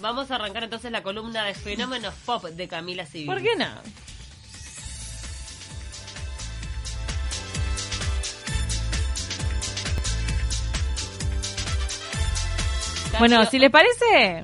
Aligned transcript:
vamos 0.00 0.30
a 0.30 0.36
arrancar 0.36 0.64
entonces 0.64 0.90
la 0.90 1.02
columna 1.02 1.44
de 1.44 1.54
fenómenos 1.54 2.14
pop 2.26 2.44
de 2.44 2.68
Camila 2.68 3.06
Civil. 3.06 3.26
¿Por 3.26 3.42
qué 3.42 3.56
no? 3.56 3.66
Bueno, 13.18 13.44
si 13.44 13.58
les 13.58 13.70
parece, 13.70 14.42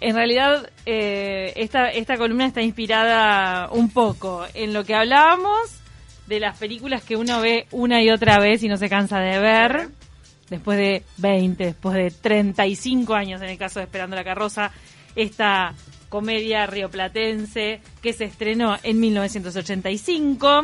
en 0.00 0.14
realidad 0.16 0.70
eh, 0.86 1.52
esta, 1.56 1.90
esta 1.90 2.16
columna 2.16 2.46
está 2.46 2.62
inspirada 2.62 3.70
un 3.70 3.90
poco 3.90 4.44
en 4.54 4.72
lo 4.72 4.84
que 4.84 4.94
hablábamos 4.94 5.80
de 6.26 6.40
las 6.40 6.58
películas 6.58 7.04
que 7.04 7.16
uno 7.16 7.40
ve 7.40 7.66
una 7.70 8.02
y 8.02 8.10
otra 8.10 8.40
vez 8.40 8.62
y 8.62 8.68
no 8.68 8.76
se 8.76 8.88
cansa 8.88 9.20
de 9.20 9.38
ver, 9.38 9.88
después 10.50 10.76
de 10.76 11.04
20, 11.16 11.64
después 11.64 11.94
de 11.94 12.10
35 12.10 13.14
años 13.14 13.40
en 13.40 13.48
el 13.48 13.58
caso 13.58 13.78
de 13.78 13.84
Esperando 13.84 14.16
la 14.16 14.24
Carroza, 14.24 14.70
esta 15.16 15.74
comedia 16.08 16.66
rioplatense 16.66 17.80
que 18.02 18.12
se 18.12 18.24
estrenó 18.24 18.76
en 18.82 19.00
1985 19.00 20.62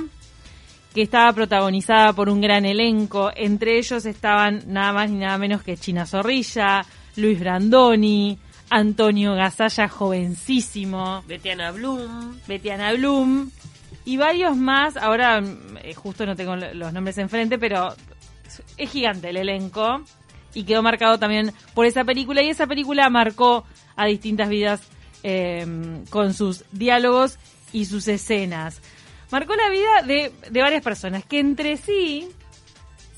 que 0.93 1.03
estaba 1.03 1.31
protagonizada 1.35 2.15
por 2.15 2.31
un 2.31 2.41
gran 2.41 2.65
elenco. 2.65 3.31
Entre 3.37 3.79
ellos 3.79 4.07
estaban 4.07 4.63
nada 4.67 4.95
más 4.95 5.11
ni 5.11 5.19
nada 5.19 5.37
menos 5.37 5.63
que 5.63 5.77
China 5.77 6.07
Zorrilla, 6.07 6.85
Luis 7.17 7.39
Brandoni, 7.39 8.39
Antonio 8.71 9.35
Gasalla, 9.35 9.89
jovencísimo, 9.89 11.23
Betiana 11.29 11.71
Bloom. 11.71 12.41
Betiana 12.49 12.95
Bloom 12.95 13.51
y 14.07 14.17
varios 14.17 14.57
más. 14.57 14.97
Ahora 14.97 15.43
eh, 15.83 15.93
justo 15.95 16.25
no 16.25 16.35
tengo 16.35 16.57
los 16.57 16.93
nombres 16.95 17.19
enfrente, 17.19 17.59
pero 17.59 17.95
es 18.77 18.91
gigante 18.91 19.31
el 19.31 19.37
elenco 19.37 20.03
y 20.55 20.65
quedó 20.65 20.83
marcado 20.83 21.19
también 21.19 21.53
por 21.75 21.87
esa 21.87 22.05
película 22.05 22.43
y 22.43 22.51
esa 22.51 22.67
película 22.67 23.09
marcó 23.11 23.65
a 23.97 24.07
distintas 24.07 24.49
vidas 24.49 24.83
eh, 25.23 25.67
con 26.11 26.35
sus 26.35 26.65
diálogos 26.73 27.39
y 27.73 27.87
sus 27.87 28.09
escenas 28.09 28.81
marcó 29.31 29.55
la 29.55 29.69
vida 29.69 30.03
de, 30.07 30.33
de 30.51 30.61
varias 30.61 30.83
personas 30.83 31.25
que 31.25 31.41
entre 31.41 31.77
sí 31.77 32.29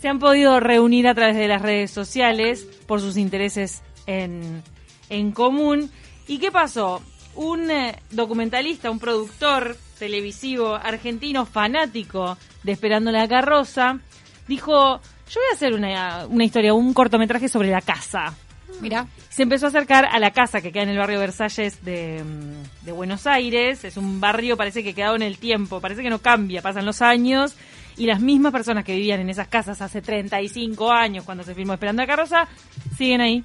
se 0.00 0.08
han 0.08 0.18
podido 0.18 0.60
reunir 0.60 1.08
a 1.08 1.14
través 1.14 1.36
de 1.36 1.48
las 1.48 1.62
redes 1.62 1.90
sociales 1.90 2.66
por 2.86 3.00
sus 3.00 3.16
intereses 3.16 3.82
en, 4.06 4.62
en 5.08 5.32
común. 5.32 5.90
¿Y 6.26 6.38
qué 6.38 6.52
pasó? 6.52 7.02
Un 7.34 7.70
eh, 7.70 8.00
documentalista, 8.10 8.90
un 8.90 9.00
productor 9.00 9.76
televisivo 9.98 10.74
argentino 10.74 11.46
fanático 11.46 12.38
de 12.62 12.72
Esperando 12.72 13.10
la 13.10 13.26
Carroza, 13.26 13.98
dijo, 14.46 15.00
yo 15.28 15.40
voy 15.40 15.48
a 15.52 15.54
hacer 15.54 15.74
una, 15.74 16.26
una 16.26 16.44
historia, 16.44 16.74
un 16.74 16.92
cortometraje 16.94 17.48
sobre 17.48 17.70
la 17.70 17.80
casa. 17.80 18.34
Mira. 18.80 19.06
Se 19.28 19.42
empezó 19.44 19.66
a 19.66 19.68
acercar 19.68 20.04
a 20.04 20.18
la 20.18 20.32
casa 20.32 20.60
que 20.60 20.72
queda 20.72 20.82
en 20.82 20.88
el 20.88 20.98
barrio 20.98 21.20
Versalles 21.20 21.84
de, 21.84 22.24
mm, 22.24 22.84
de 22.86 22.92
Buenos 22.92 23.26
Aires. 23.26 23.84
Es 23.84 23.96
un 23.96 24.20
barrio, 24.20 24.56
parece 24.56 24.82
que 24.82 24.94
quedado 24.94 25.14
en 25.14 25.22
el 25.22 25.38
tiempo, 25.38 25.80
parece 25.80 26.02
que 26.02 26.10
no 26.10 26.18
cambia, 26.18 26.60
pasan 26.60 26.84
los 26.84 27.02
años 27.02 27.54
y 27.96 28.06
las 28.06 28.20
mismas 28.20 28.52
personas 28.52 28.84
que 28.84 28.94
vivían 28.94 29.20
en 29.20 29.28
esas 29.28 29.48
casas 29.48 29.82
hace 29.82 30.00
35 30.00 30.90
años 30.90 31.24
cuando 31.24 31.44
se 31.44 31.54
filmó 31.54 31.74
Esperando 31.74 32.02
a 32.02 32.06
Carroza, 32.06 32.48
siguen 32.96 33.20
ahí. 33.20 33.44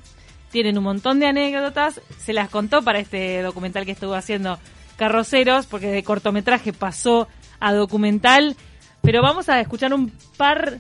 Tienen 0.52 0.78
un 0.78 0.84
montón 0.84 1.20
de 1.20 1.28
anécdotas, 1.28 2.00
se 2.18 2.34
las 2.34 2.50
contó 2.50 2.84
para 2.84 3.00
este 3.00 3.42
documental 3.42 3.86
que 3.86 3.92
estuvo 3.92 4.14
haciendo 4.14 4.60
Carroceros, 4.96 5.66
porque 5.66 5.88
de 5.88 6.04
cortometraje 6.04 6.72
pasó 6.74 7.28
a 7.60 7.74
documental, 7.74 8.56
pero 9.02 9.24
vamos 9.24 9.50
a 9.50 9.60
escuchar 9.60 9.94
un 9.94 10.12
par 10.38 10.80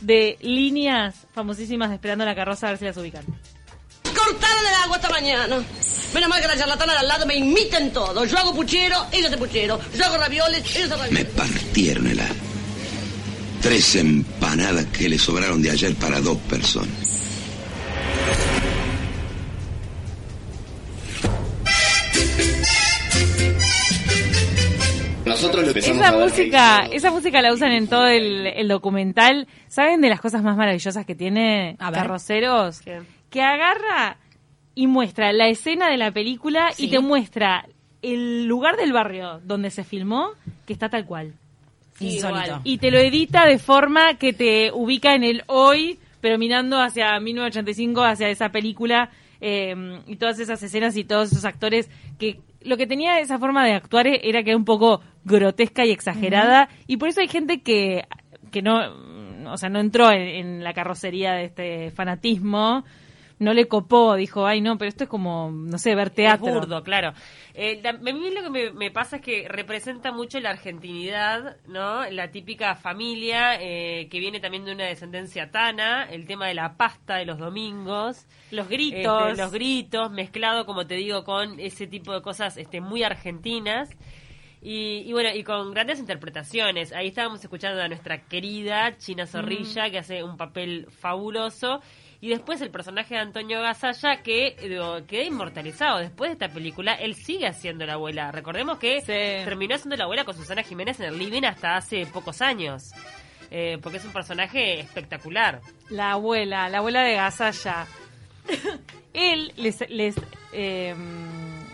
de 0.00 0.36
líneas 0.40 1.14
famosísimas 1.34 1.88
de 1.88 1.96
Esperando 1.96 2.24
la 2.24 2.34
Carroza, 2.34 2.66
a 2.68 2.70
ver 2.70 2.78
si 2.78 2.84
las 2.84 2.96
ubican. 2.96 3.24
Cortaron 4.02 4.66
el 4.66 4.74
agua 4.84 4.96
esta 4.96 5.10
mañana. 5.10 5.62
Menos 6.14 6.28
mal 6.28 6.40
que 6.40 6.48
la 6.48 6.56
charlatana 6.56 6.92
de 6.94 6.98
al 7.00 7.08
lado 7.08 7.26
me 7.26 7.36
imiten 7.36 7.92
todo. 7.92 8.24
Yo 8.24 8.38
hago 8.38 8.54
puchero, 8.54 9.06
ellos 9.12 9.26
hacen 9.26 9.38
puchero. 9.38 9.78
Yo 9.96 10.04
hago 10.06 10.16
ravioles, 10.16 10.76
ellos 10.76 10.90
hacen 10.92 11.12
Me 11.14 11.22
ravioles. 11.24 11.26
partieron 11.34 12.06
el. 12.06 12.20
Tres 13.60 13.96
empanadas 13.96 14.86
que 14.86 15.08
le 15.08 15.18
sobraron 15.18 15.60
de 15.62 15.70
ayer 15.70 15.94
para 15.96 16.20
dos 16.20 16.38
personas. 16.38 17.25
Nosotros 25.46 25.62
lo 25.64 25.68
empezamos 25.70 25.98
Esa 25.98 26.08
a 26.08 26.18
música, 26.18 26.78
ahí. 26.82 26.90
esa 26.92 27.10
música 27.10 27.42
la 27.42 27.52
usan 27.52 27.72
en 27.72 27.88
todo 27.88 28.06
el, 28.06 28.46
el 28.46 28.68
documental. 28.68 29.46
¿Saben 29.68 30.00
de 30.00 30.08
las 30.08 30.20
cosas 30.20 30.42
más 30.42 30.56
maravillosas 30.56 31.06
que 31.06 31.14
tiene. 31.14 31.76
Carroceros? 31.78 32.80
¿Qué? 32.80 33.00
Que 33.30 33.42
agarra 33.42 34.16
y 34.74 34.86
muestra 34.86 35.32
la 35.32 35.48
escena 35.48 35.88
de 35.90 35.96
la 35.96 36.10
película 36.10 36.70
y 36.76 36.88
te 36.88 37.00
muestra 37.00 37.66
el 38.02 38.46
lugar 38.46 38.76
del 38.76 38.92
barrio 38.92 39.40
donde 39.44 39.70
se 39.70 39.84
filmó, 39.84 40.30
que 40.66 40.72
está 40.72 40.88
tal 40.88 41.06
cual. 41.06 41.32
Sí, 41.98 42.14
Insólito. 42.16 42.44
igual. 42.46 42.60
Y 42.64 42.78
te 42.78 42.90
lo 42.90 42.98
edita 42.98 43.46
de 43.46 43.58
forma 43.58 44.14
que 44.14 44.32
te 44.32 44.70
ubica 44.72 45.14
en 45.14 45.24
el 45.24 45.42
hoy, 45.46 45.98
pero 46.20 46.38
mirando 46.38 46.78
hacia 46.80 47.18
1985, 47.18 48.02
hacia 48.04 48.28
esa 48.28 48.50
película 48.50 49.10
eh, 49.40 49.74
y 50.06 50.16
todas 50.16 50.38
esas 50.38 50.62
escenas 50.62 50.96
y 50.96 51.04
todos 51.04 51.32
esos 51.32 51.44
actores 51.44 51.90
que 52.18 52.40
lo 52.62 52.76
que 52.76 52.86
tenía 52.86 53.20
esa 53.20 53.38
forma 53.38 53.64
de 53.64 53.74
actuar 53.74 54.06
era 54.06 54.42
que 54.42 54.50
era 54.50 54.56
un 54.56 54.64
poco 54.64 55.00
grotesca 55.24 55.84
y 55.84 55.92
exagerada. 55.92 56.68
Y 56.86 56.96
por 56.96 57.08
eso 57.08 57.20
hay 57.20 57.28
gente 57.28 57.62
que 57.62 58.04
que 58.50 58.62
no 58.62 59.52
o 59.52 59.56
sea 59.56 59.68
no 59.68 59.80
entró 59.80 60.10
en, 60.10 60.22
en 60.22 60.64
la 60.64 60.72
carrocería 60.72 61.32
de 61.34 61.44
este 61.44 61.90
fanatismo 61.90 62.84
no 63.38 63.52
le 63.52 63.68
copó 63.68 64.14
dijo 64.14 64.46
ay 64.46 64.60
no 64.60 64.78
pero 64.78 64.88
esto 64.88 65.04
es 65.04 65.10
como 65.10 65.50
no 65.50 65.78
sé 65.78 65.94
ver 65.94 66.10
teatro 66.10 66.48
Es 66.48 66.54
burdo, 66.54 66.82
claro. 66.82 67.12
Eh, 67.54 67.82
a 67.84 67.92
mí 67.92 68.30
lo 68.30 68.42
que 68.42 68.50
me, 68.50 68.70
me 68.72 68.90
pasa 68.90 69.16
es 69.16 69.22
que 69.22 69.48
representa 69.48 70.12
mucho 70.12 70.38
la 70.40 70.50
argentinidad, 70.50 71.56
¿no? 71.66 72.08
La 72.10 72.30
típica 72.30 72.74
familia 72.74 73.60
eh, 73.60 74.08
que 74.10 74.20
viene 74.20 74.40
también 74.40 74.64
de 74.64 74.72
una 74.72 74.84
descendencia 74.84 75.50
tana, 75.50 76.04
el 76.04 76.26
tema 76.26 76.48
de 76.48 76.54
la 76.54 76.76
pasta 76.76 77.16
de 77.16 77.24
los 77.24 77.38
domingos. 77.38 78.26
los 78.50 78.68
gritos 78.68 79.30
Este, 79.30 79.42
los 79.42 79.52
gritos, 79.52 80.10
mezclado, 80.10 80.66
como 80.66 80.86
te 80.86 80.94
digo, 80.94 81.24
con 81.24 81.58
ese 81.58 81.86
tipo 81.86 82.12
de 82.12 82.22
cosas 82.22 82.56
este, 82.56 82.80
muy 82.80 83.02
argentinas. 83.02 83.90
Y, 84.62 85.04
y 85.06 85.12
bueno, 85.12 85.30
y 85.34 85.44
con 85.44 85.72
grandes 85.72 86.00
interpretaciones. 86.00 86.92
Ahí 86.92 87.08
estábamos 87.08 87.42
escuchando 87.42 87.80
a 87.80 87.88
nuestra 87.88 88.22
querida 88.26 88.96
China 88.96 89.26
Zorrilla, 89.26 89.90
que 89.90 89.98
hace 89.98 90.24
un 90.24 90.36
papel 90.36 90.88
fabuloso. 90.90 91.80
Y 92.26 92.30
después 92.30 92.60
el 92.60 92.70
personaje 92.72 93.14
de 93.14 93.20
Antonio 93.20 93.60
Gasalla, 93.62 94.16
que 94.20 94.56
digo, 94.60 95.06
queda 95.06 95.22
inmortalizado. 95.22 96.00
Después 96.00 96.28
de 96.30 96.32
esta 96.32 96.48
película, 96.52 96.94
él 96.94 97.14
sigue 97.14 97.46
haciendo 97.46 97.86
la 97.86 97.92
abuela. 97.92 98.32
Recordemos 98.32 98.78
que 98.78 99.00
Sí. 99.00 99.06
terminó 99.06 99.76
haciendo 99.76 99.94
la 99.96 100.02
abuela 100.02 100.24
con 100.24 100.34
Susana 100.34 100.64
Jiménez 100.64 100.98
en 100.98 101.06
el 101.06 101.18
living 101.18 101.44
hasta 101.44 101.76
hace 101.76 102.04
pocos 102.06 102.42
años. 102.42 102.90
Eh, 103.52 103.78
porque 103.80 103.98
es 103.98 104.04
un 104.04 104.12
personaje 104.12 104.80
espectacular. 104.80 105.60
La 105.88 106.10
abuela, 106.14 106.68
la 106.68 106.78
abuela 106.78 107.02
de 107.04 107.14
Gasalla. 107.14 107.86
Él 109.14 109.52
les, 109.56 109.88
les, 109.88 110.16
eh, 110.52 110.96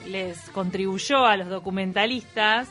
les 0.07 0.39
contribuyó 0.51 1.25
a 1.25 1.39
los 1.39 1.49
documentalistas 1.49 2.69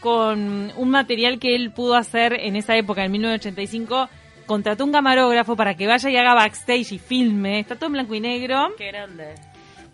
con 0.00 0.72
un 0.74 0.90
material 0.90 1.38
que 1.38 1.54
él 1.54 1.72
pudo 1.72 1.94
hacer 1.94 2.32
en 2.32 2.56
esa 2.56 2.74
época, 2.74 3.04
en 3.04 3.12
1985. 3.12 4.08
Contrató 4.48 4.82
un 4.86 4.92
camarógrafo 4.92 5.56
para 5.56 5.74
que 5.74 5.86
vaya 5.86 6.08
y 6.08 6.16
haga 6.16 6.32
backstage 6.32 6.92
y 6.92 6.98
filme. 6.98 7.60
Está 7.60 7.76
todo 7.76 7.88
en 7.88 7.92
blanco 7.92 8.14
y 8.14 8.20
negro. 8.20 8.74
Qué 8.78 8.86
grande. 8.86 9.34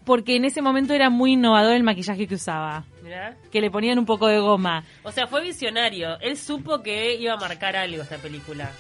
Porque 0.04 0.36
en 0.36 0.44
ese 0.44 0.62
momento 0.62 0.94
era 0.94 1.10
muy 1.10 1.32
innovador 1.32 1.74
el 1.74 1.82
maquillaje 1.82 2.28
que 2.28 2.36
usaba. 2.36 2.84
Mirá. 3.02 3.34
Que 3.50 3.60
le 3.60 3.68
ponían 3.72 3.98
un 3.98 4.06
poco 4.06 4.28
de 4.28 4.38
goma. 4.38 4.84
O 5.02 5.10
sea, 5.10 5.26
fue 5.26 5.42
visionario. 5.42 6.20
Él 6.20 6.36
supo 6.36 6.84
que 6.84 7.16
iba 7.16 7.32
a 7.32 7.36
marcar 7.36 7.74
algo 7.74 8.02
esta 8.02 8.18
película. 8.18 8.70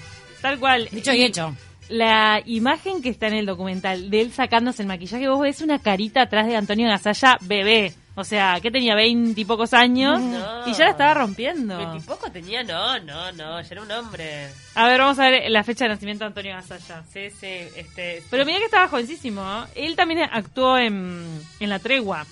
Tal 0.40 0.60
cual. 0.60 0.88
Dicho 0.92 1.12
y 1.12 1.24
hecho. 1.24 1.52
La 1.88 2.40
imagen 2.46 3.02
que 3.02 3.10
está 3.10 3.26
en 3.28 3.34
el 3.34 3.46
documental 3.46 4.08
de 4.10 4.20
él 4.22 4.32
sacándose 4.32 4.82
el 4.82 4.88
maquillaje, 4.88 5.28
vos 5.28 5.40
ves 5.40 5.60
una 5.60 5.78
carita 5.78 6.22
atrás 6.22 6.46
de 6.46 6.56
Antonio 6.56 6.88
Gasalla 6.88 7.36
bebé. 7.42 7.92
O 8.16 8.22
sea, 8.22 8.60
que 8.62 8.70
tenía 8.70 8.94
veinte 8.94 9.40
y 9.40 9.44
pocos 9.44 9.74
años 9.74 10.20
No. 10.20 10.68
y 10.68 10.72
ya 10.72 10.84
la 10.84 10.90
estaba 10.92 11.14
rompiendo. 11.14 11.76
Veintipoco 11.76 12.30
tenía, 12.30 12.62
no, 12.62 12.98
no, 13.00 13.32
no, 13.32 13.60
ya 13.60 13.68
era 13.68 13.82
un 13.82 13.90
hombre. 13.90 14.48
A 14.76 14.86
ver, 14.88 15.00
vamos 15.00 15.18
a 15.18 15.28
ver 15.28 15.50
la 15.50 15.64
fecha 15.64 15.84
de 15.86 15.90
nacimiento 15.90 16.22
de 16.24 16.28
Antonio 16.28 16.54
Gasalla. 16.54 17.02
Sí, 17.12 17.28
sí, 17.30 17.46
este. 17.76 18.22
Pero 18.30 18.44
mira 18.46 18.58
que 18.60 18.66
estaba 18.66 18.86
jovencísimo. 18.88 19.42
¿eh? 19.42 19.84
Él 19.86 19.96
también 19.96 20.20
actuó 20.30 20.78
en, 20.78 21.26
en 21.58 21.68
La 21.68 21.80
Tregua. 21.80 22.24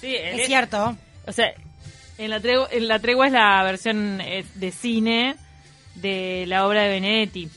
sí, 0.00 0.16
él 0.16 0.40
Es 0.40 0.46
cierto. 0.46 0.96
O 1.26 1.32
sea, 1.32 1.52
en 2.16 2.30
La 2.30 2.40
Tregua, 2.40 2.68
en 2.72 2.88
la 2.88 2.98
tregua 2.98 3.26
es 3.26 3.32
la 3.32 3.62
versión 3.62 4.22
eh, 4.22 4.44
de 4.54 4.70
cine 4.72 5.36
de 5.96 6.44
la 6.48 6.66
obra 6.66 6.82
de 6.84 6.88
Benedetti. 6.88 7.50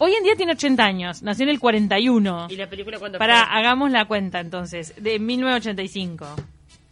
Hoy 0.00 0.14
en 0.14 0.22
día 0.22 0.36
tiene 0.36 0.52
80 0.52 0.84
años, 0.84 1.22
nació 1.22 1.42
en 1.44 1.50
el 1.50 1.58
41. 1.60 2.46
¿Y 2.50 2.56
la 2.56 2.68
película 2.70 2.98
cuándo 2.98 3.18
Para, 3.18 3.46
fue? 3.46 3.58
hagamos 3.58 3.90
la 3.90 4.04
cuenta 4.04 4.38
entonces, 4.40 4.94
de 4.96 5.18
1985. 5.18 6.36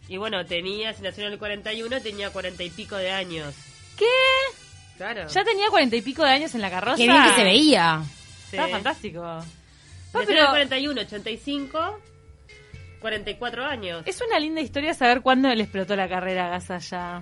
Y 0.09 0.17
bueno, 0.17 0.45
tenía, 0.45 0.93
si 0.93 1.01
nació 1.03 1.25
en 1.27 1.33
el 1.33 1.39
41, 1.39 2.01
tenía 2.01 2.29
cuarenta 2.31 2.63
y 2.63 2.69
pico 2.69 2.95
de 2.97 3.11
años. 3.11 3.55
¿Qué? 3.97 4.05
Claro. 4.97 5.27
¿Ya 5.27 5.43
tenía 5.43 5.69
cuarenta 5.69 5.95
y 5.95 6.01
pico 6.01 6.23
de 6.23 6.31
años 6.31 6.53
en 6.55 6.61
la 6.61 6.69
carroza? 6.69 6.97
Qué 6.97 7.03
bien 7.03 7.23
que 7.23 7.35
se 7.35 7.43
veía. 7.43 8.01
Sí. 8.49 8.55
Estaba 8.57 8.67
fantástico. 8.69 9.21
No, 9.21 9.43
Nació 10.13 10.21
en 10.21 10.29
el 10.29 10.35
pero 10.35 10.49
41, 10.49 11.01
85. 11.01 11.99
44 12.99 13.65
años. 13.65 14.03
Es 14.05 14.21
una 14.21 14.39
linda 14.39 14.61
historia 14.61 14.93
saber 14.93 15.21
cuándo 15.21 15.53
le 15.53 15.63
explotó 15.63 15.95
la 15.95 16.09
carrera 16.09 16.47
a 16.47 16.49
Gasalla. 16.49 17.21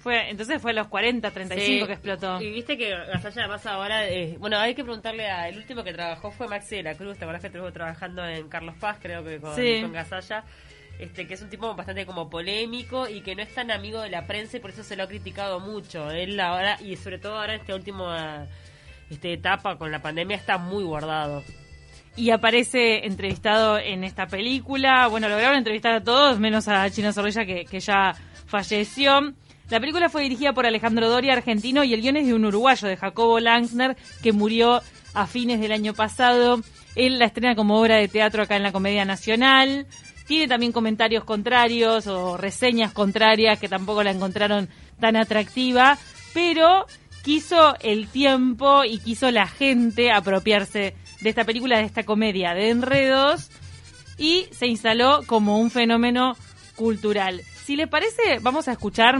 Fue, 0.00 0.30
entonces 0.30 0.60
fue 0.62 0.70
a 0.70 0.74
los 0.74 0.88
40, 0.88 1.30
35 1.30 1.80
Sí. 1.80 1.86
que 1.86 1.92
explotó. 1.92 2.40
Y 2.40 2.50
viste 2.50 2.76
que 2.78 2.88
Gasalla 2.90 3.42
además 3.42 3.66
ahora, 3.66 4.08
eh, 4.08 4.36
bueno, 4.38 4.58
hay 4.58 4.74
que 4.74 4.82
preguntarle 4.82 5.28
a, 5.28 5.48
el 5.48 5.58
último 5.58 5.84
que 5.84 5.92
trabajó 5.92 6.30
fue 6.30 6.48
Maxi 6.48 6.76
de 6.76 6.82
la 6.84 6.94
Cruz, 6.94 7.18
¿te 7.18 7.24
acuerdas 7.24 7.42
que 7.42 7.48
estuvo 7.48 7.70
trabajando 7.70 8.26
en 8.26 8.48
Carlos 8.48 8.74
Paz, 8.80 8.96
creo 9.00 9.22
que 9.22 9.38
con, 9.38 9.54
Sí. 9.54 9.80
con 9.82 9.92
Gasalla? 9.92 10.44
Este, 10.98 11.26
que 11.26 11.34
es 11.34 11.42
un 11.42 11.48
tipo 11.50 11.74
bastante 11.74 12.04
como 12.06 12.28
polémico 12.28 13.08
y 13.08 13.20
que 13.22 13.34
no 13.34 13.42
es 13.42 13.54
tan 13.54 13.70
amigo 13.70 14.00
de 14.02 14.10
la 14.10 14.26
prensa 14.26 14.56
y 14.56 14.60
por 14.60 14.70
eso 14.70 14.82
se 14.84 14.96
lo 14.96 15.02
ha 15.04 15.06
criticado 15.08 15.58
mucho. 15.60 16.10
Él 16.10 16.38
ahora, 16.40 16.78
y 16.80 16.96
sobre 16.96 17.18
todo 17.18 17.38
ahora 17.38 17.54
en 17.54 17.60
esta 17.60 17.74
última 17.74 18.46
este, 19.10 19.32
etapa 19.34 19.76
con 19.76 19.90
la 19.90 20.00
pandemia, 20.00 20.36
está 20.36 20.56
muy 20.58 20.84
guardado. 20.84 21.42
y 22.16 22.30
aparece 22.30 23.06
entrevistado 23.06 23.78
en 23.78 24.04
esta 24.04 24.26
película. 24.26 25.06
Bueno, 25.08 25.28
lograron 25.28 25.56
entrevistar 25.56 25.94
a 25.94 26.02
todos, 26.02 26.38
menos 26.38 26.68
a 26.68 26.90
Chino 26.90 27.12
Zorrilla, 27.12 27.44
que, 27.46 27.64
que 27.64 27.80
ya 27.80 28.14
falleció. 28.46 29.32
La 29.70 29.78
película 29.78 30.08
fue 30.08 30.22
dirigida 30.22 30.52
por 30.52 30.66
Alejandro 30.66 31.08
Doria, 31.08 31.32
argentino, 31.32 31.84
y 31.84 31.94
el 31.94 32.02
guion 32.02 32.16
es 32.16 32.26
de 32.26 32.34
un 32.34 32.44
uruguayo, 32.44 32.88
de 32.88 32.96
Jacobo 32.96 33.38
Langsner, 33.38 33.96
que 34.20 34.32
murió 34.32 34.82
a 35.14 35.26
fines 35.28 35.60
del 35.60 35.70
año 35.70 35.94
pasado. 35.94 36.60
Él 36.96 37.20
la 37.20 37.26
estrena 37.26 37.54
como 37.54 37.80
obra 37.80 37.96
de 37.96 38.08
teatro 38.08 38.42
acá 38.42 38.56
en 38.56 38.64
la 38.64 38.72
Comedia 38.72 39.04
Nacional. 39.04 39.86
Tiene 40.26 40.48
también 40.48 40.72
comentarios 40.72 41.22
contrarios 41.22 42.08
o 42.08 42.36
reseñas 42.36 42.92
contrarias 42.92 43.60
que 43.60 43.68
tampoco 43.68 44.02
la 44.02 44.10
encontraron 44.10 44.68
tan 44.98 45.14
atractiva, 45.14 45.98
pero 46.34 46.86
quiso 47.22 47.76
el 47.80 48.08
tiempo 48.08 48.84
y 48.84 48.98
quiso 48.98 49.30
la 49.30 49.46
gente 49.46 50.10
apropiarse 50.10 50.96
de 51.20 51.28
esta 51.28 51.44
película, 51.44 51.78
de 51.78 51.84
esta 51.84 52.02
comedia 52.02 52.54
de 52.54 52.70
enredos 52.70 53.50
y 54.18 54.46
se 54.50 54.66
instaló 54.66 55.22
como 55.26 55.60
un 55.60 55.70
fenómeno 55.70 56.36
cultural. 56.74 57.42
Si 57.64 57.76
les 57.76 57.88
parece, 57.88 58.38
vamos 58.40 58.68
a 58.68 58.72
escuchar 58.72 59.18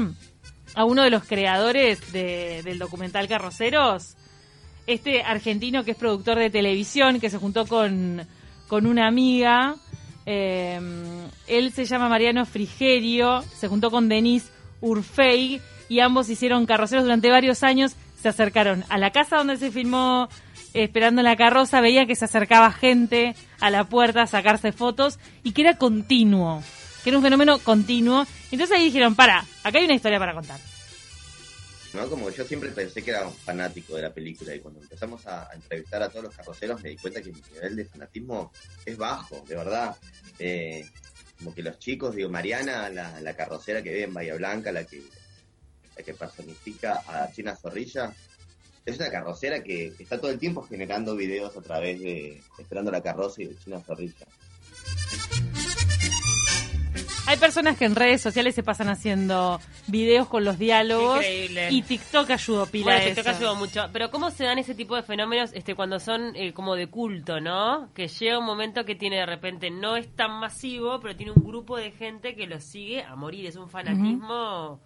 a 0.75 0.85
uno 0.85 1.03
de 1.03 1.11
los 1.11 1.25
creadores 1.25 2.13
de- 2.13 2.63
del 2.65 2.79
documental 2.79 3.29
Carroceros, 3.29 4.15
este 4.87 5.23
argentino 5.23 5.85
que 5.85 5.93
es 5.93 5.97
productor 5.97 6.39
de 6.39 6.51
televisión, 6.51 7.21
que 7.21 7.31
se 7.31 7.39
juntó 7.39 7.67
con, 7.67 8.27
con 8.69 8.87
una 8.87 9.07
amiga. 9.07 9.77
eh, 10.27 10.81
él 11.47 11.73
se 11.73 11.85
llama 11.87 12.09
Mariano 12.09 12.45
Frigerio, 12.47 13.43
se 13.43 13.69
juntó 13.69 13.91
con 13.91 14.09
Denise 14.09 14.49
Urfey 14.81 15.61
y 15.89 16.01
ambos 16.01 16.29
hicieron 16.29 16.67
carroceros 16.67 17.05
durante 17.05 17.31
varios 17.31 17.63
años. 17.63 17.97
Se 18.21 18.29
acercaron 18.29 18.85
a 18.91 18.99
la 18.99 19.11
casa 19.11 19.37
donde 19.39 19.57
se 19.57 19.71
filmó 19.71 20.29
Esperando 20.73 21.21
la 21.23 21.35
carroza, 21.35 21.81
veía 21.81 22.07
que 22.07 22.15
se 22.15 22.27
acercaba 22.27 22.71
gente 22.71 23.35
a 23.59 23.71
la 23.71 23.89
puerta 23.89 24.23
a 24.23 24.27
sacarse 24.29 24.71
fotos 24.71 25.19
y 25.43 25.51
que 25.51 25.63
era 25.63 25.77
continuo, 25.79 26.63
que 27.03 27.11
era 27.11 27.19
un 27.19 27.25
fenómeno 27.25 27.59
continuo. 27.59 28.27
Entonces 28.51 28.77
ahí 28.77 28.85
dijeron, 28.85 29.15
para, 29.15 29.45
acá 29.63 29.79
hay 29.79 29.85
una 29.85 29.95
historia 29.95 30.19
para 30.19 30.35
contar. 30.35 30.61
¿no? 31.95 32.09
Como 32.09 32.31
yo 32.31 32.45
siempre 32.45 32.71
pensé 32.71 33.03
que 33.03 33.11
era 33.11 33.27
un 33.27 33.35
fanático 33.35 33.97
de 33.97 34.03
la 34.03 34.13
película 34.13 34.55
y 34.55 34.61
cuando 34.61 34.81
empezamos 34.81 35.27
a, 35.27 35.49
entrevistar 35.55 36.03
a 36.03 36.09
todos 36.09 36.25
los 36.25 36.37
carroceros 36.37 36.83
me 36.83 36.91
di 36.91 36.97
cuenta 36.97 37.21
que 37.21 37.33
mi 37.33 37.41
nivel 37.53 37.77
de 37.77 37.85
fanatismo 37.85 38.53
es 38.85 38.97
bajo, 38.97 39.45
de 39.47 39.57
verdad. 39.57 39.97
Eh, 40.39 40.87
como 41.39 41.55
que 41.55 41.63
los 41.63 41.79
chicos, 41.79 42.15
digo, 42.15 42.29
Mariana, 42.29 42.91
la, 42.91 43.21
la 43.21 43.35
carrocera 43.35 43.83
que 43.83 43.91
vive 43.91 44.05
en 44.05 44.15
Bahía 44.15 44.35
Blanca, 44.35 44.73
la 44.73 44.85
que, 44.85 45.03
la 45.97 46.03
que 46.05 46.15
personifica 46.15 47.03
a 47.07 47.33
China 47.33 47.57
Zorrilla, 47.57 48.13
es 48.85 48.97
una 48.99 49.11
carrocera 49.11 49.63
que 49.63 49.93
está 49.99 50.21
todo 50.21 50.31
el 50.31 50.39
tiempo 50.39 50.63
generando 50.63 51.17
videos 51.17 51.57
a 51.57 51.61
través 51.61 52.01
de 52.01 52.43
Esperando 52.59 52.91
la 52.91 53.03
carroza 53.03 53.43
y 53.43 53.47
de 53.47 53.57
China 53.57 53.81
Zorrilla. 53.81 54.27
Hay 57.31 57.37
personas 57.37 57.79
que 57.79 57.85
en 57.85 57.95
redes 57.95 58.21
sociales 58.21 58.57
se 58.57 58.65
pasan 58.65 58.89
haciendo 58.89 59.61
videos 59.87 60.27
con 60.27 60.45
los 60.45 60.59
diálogos 60.59 61.19
Increíble. 61.19 61.69
y 61.71 61.83
TikTok 61.83 62.29
ayudó 62.29 62.67
pila 62.67 62.87
Bueno, 62.87 63.05
TikTok 63.05 63.27
eso. 63.27 63.37
ayuda 63.37 63.55
mucho. 63.55 63.89
Pero 63.93 64.11
¿cómo 64.11 64.33
se 64.33 64.43
dan 64.43 64.59
ese 64.59 64.75
tipo 64.75 64.97
de 64.97 65.05
fenómenos 65.05 65.53
este 65.53 65.77
cuando 65.77 66.01
son 66.01 66.35
eh, 66.35 66.53
como 66.53 66.75
de 66.75 66.89
culto, 66.89 67.41
no? 67.41 67.89
Que 67.95 68.09
llega 68.09 68.37
un 68.37 68.45
momento 68.47 68.85
que 68.85 68.97
tiene 68.97 69.19
de 69.19 69.27
repente, 69.27 69.71
no 69.71 69.95
es 69.95 70.09
tan 70.17 70.41
masivo, 70.41 70.99
pero 70.99 71.15
tiene 71.15 71.31
un 71.31 71.45
grupo 71.45 71.77
de 71.77 71.93
gente 71.93 72.35
que 72.35 72.49
lo 72.49 72.59
sigue 72.59 73.05
a 73.05 73.15
morir. 73.15 73.47
Es 73.47 73.55
un 73.55 73.69
fanatismo 73.69 74.81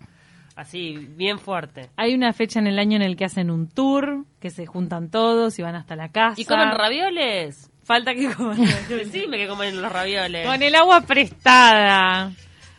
así, 0.54 0.98
bien 0.98 1.38
fuerte. 1.38 1.88
Hay 1.96 2.14
una 2.14 2.34
fecha 2.34 2.58
en 2.58 2.66
el 2.66 2.78
año 2.78 2.96
en 2.96 3.02
el 3.02 3.16
que 3.16 3.24
hacen 3.24 3.50
un 3.50 3.70
tour, 3.70 4.26
que 4.38 4.50
se 4.50 4.66
juntan 4.66 5.08
todos 5.10 5.58
y 5.58 5.62
van 5.62 5.76
hasta 5.76 5.96
la 5.96 6.10
casa. 6.10 6.38
¿Y 6.38 6.44
comen 6.44 6.72
ravioles? 6.72 7.70
Falta 7.84 8.14
que 8.14 8.32
coman. 8.32 8.58
Decime 8.88 9.38
que 9.38 9.48
comen 9.48 9.80
los 9.80 9.92
ravioles. 9.92 10.46
Con 10.46 10.62
el 10.62 10.74
agua 10.74 11.02
prestada. 11.02 12.32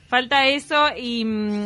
Falta 0.07 0.45
eso 0.47 0.89
y, 0.95 1.25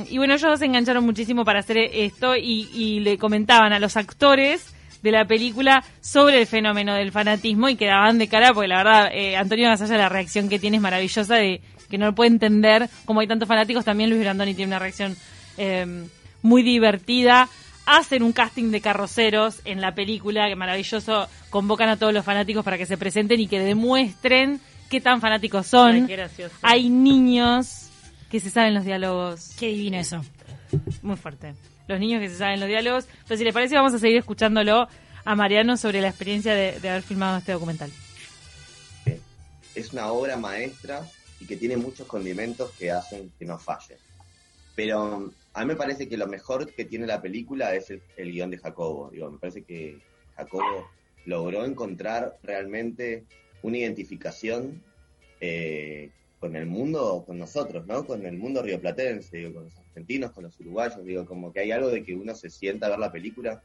y 0.09 0.17
bueno, 0.17 0.33
ellos 0.33 0.59
se 0.59 0.65
engancharon 0.65 1.05
muchísimo 1.05 1.43
para 1.43 1.59
hacer 1.59 1.77
esto 1.77 2.35
y, 2.35 2.69
y 2.73 2.99
le 3.01 3.17
comentaban 3.17 3.73
a 3.73 3.79
los 3.79 3.97
actores 3.97 4.73
de 5.01 5.11
la 5.11 5.25
película 5.25 5.83
sobre 6.01 6.39
el 6.41 6.47
fenómeno 6.47 6.93
del 6.93 7.11
fanatismo 7.11 7.69
y 7.69 7.75
quedaban 7.75 8.17
de 8.17 8.27
cara 8.27 8.53
porque 8.53 8.67
la 8.67 8.77
verdad 8.77 9.09
eh, 9.13 9.35
Antonio 9.37 9.69
Gasalla 9.69 9.97
la 9.97 10.09
reacción 10.09 10.49
que 10.49 10.59
tiene 10.59 10.77
es 10.77 10.83
maravillosa 10.83 11.35
de 11.35 11.61
que 11.89 11.97
no 11.97 12.07
lo 12.07 12.15
puede 12.15 12.31
entender 12.31 12.89
como 13.05 13.21
hay 13.21 13.27
tantos 13.27 13.47
fanáticos 13.47 13.85
también 13.85 14.09
Luis 14.09 14.21
Brandoni 14.21 14.53
tiene 14.53 14.71
una 14.71 14.79
reacción 14.79 15.15
eh, 15.57 16.05
muy 16.41 16.63
divertida 16.63 17.47
hacen 17.97 18.21
un 18.23 18.33
casting 18.33 18.69
de 18.71 18.81
carroceros 18.81 19.61
en 19.65 19.81
la 19.81 19.95
película 19.95 20.47
que 20.47 20.55
maravilloso 20.55 21.27
convocan 21.49 21.89
a 21.89 21.97
todos 21.97 22.13
los 22.13 22.23
fanáticos 22.23 22.63
para 22.63 22.77
que 22.77 22.85
se 22.85 22.97
presenten 22.97 23.39
y 23.39 23.47
que 23.47 23.59
demuestren 23.59 24.61
qué 24.89 25.01
tan 25.01 25.21
fanáticos 25.21 25.65
son 25.67 25.91
Ay, 25.95 26.05
qué 26.05 26.15
gracioso. 26.15 26.55
hay 26.61 26.89
niños 26.89 27.87
que 28.29 28.39
se 28.39 28.49
saben 28.51 28.75
los 28.75 28.85
diálogos 28.85 29.51
Qué 29.57 29.67
divino 29.67 29.97
eso. 29.97 30.21
muy 31.01 31.15
fuerte. 31.15 31.55
Los 31.87 31.99
niños 31.99 32.21
que 32.21 32.29
se 32.29 32.37
saben 32.37 32.59
los 32.59 32.69
diálogos. 32.69 33.05
Pero 33.27 33.37
si 33.39 33.43
les 33.43 33.53
parece, 33.53 33.75
vamos 33.75 33.93
a 33.95 33.99
seguir 33.99 34.17
escuchándolo 34.17 34.87
a 35.25 35.35
Mariano 35.35 35.75
sobre 35.75 35.99
la 36.01 36.09
experiencia 36.09 36.53
de, 36.53 36.79
de 36.79 36.89
haber 36.89 37.01
filmado 37.01 37.37
este 37.39 37.51
documental. 37.53 37.91
es 39.75 39.93
una 39.93 40.11
obra 40.11 40.37
maestra 40.37 41.01
y 41.39 41.45
que 41.45 41.55
tiene 41.55 41.77
muchos 41.77 42.05
condimentos 42.07 42.71
que 42.77 42.91
hacen 42.91 43.31
que 43.39 43.45
no 43.45 43.57
falle. 43.57 43.97
Pero 44.75 45.31
a 45.53 45.61
mí 45.61 45.67
me 45.67 45.75
parece 45.75 46.07
que 46.07 46.17
lo 46.17 46.27
mejor 46.27 46.73
que 46.73 46.85
tiene 46.85 47.07
la 47.07 47.21
película 47.21 47.75
es 47.75 47.89
el, 47.89 48.01
el 48.17 48.31
guion 48.31 48.51
de 48.51 48.57
Jacobo. 48.57 49.09
Digo, 49.11 49.31
me 49.31 49.39
parece 49.39 49.63
que 49.63 49.99
Jacobo 50.35 50.89
logró 51.25 51.65
encontrar 51.65 52.37
realmente 52.43 53.25
una 53.61 53.77
identificación 53.77 54.81
eh, 55.41 56.11
con 56.39 56.55
el 56.55 56.65
mundo, 56.65 57.23
con 57.25 57.37
nosotros, 57.37 57.85
¿no? 57.85 58.05
Con 58.05 58.25
el 58.25 58.37
mundo 58.37 58.61
rioplatense, 58.61 59.37
digo, 59.37 59.55
con 59.55 59.63
los 59.65 59.77
argentinos, 59.77 60.31
con 60.31 60.45
los 60.45 60.59
uruguayos, 60.59 61.03
digo, 61.03 61.25
como 61.25 61.51
que 61.51 61.59
hay 61.61 61.71
algo 61.71 61.89
de 61.89 62.03
que 62.03 62.15
uno 62.15 62.33
se 62.33 62.49
sienta 62.49 62.85
a 62.85 62.89
ver 62.89 62.99
la 62.99 63.11
película 63.11 63.61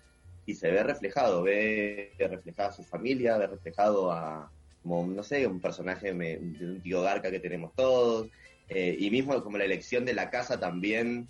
y 0.47 0.55
se 0.55 0.71
ve 0.71 0.83
reflejado, 0.83 1.43
ve 1.43 2.13
reflejada 2.19 2.73
su 2.73 2.83
familia, 2.83 3.39
ve 3.39 3.47
reflejado 3.47 4.11
a, 4.11 4.51
como, 4.83 5.07
no 5.07 5.23
sé, 5.23 5.47
un 5.47 5.61
personaje 5.61 6.13
de 6.13 6.39
un 6.39 6.81
tío 6.83 7.03
Garca 7.03 7.31
que 7.31 7.41
tenemos 7.41 7.73
todos, 7.75 8.29
eh, 8.69 8.97
y 8.99 9.11
mismo 9.11 9.43
como 9.43 9.59
la 9.59 9.65
elección 9.65 10.05
de 10.05 10.15
la 10.15 10.31
casa 10.31 10.59
también 10.59 11.29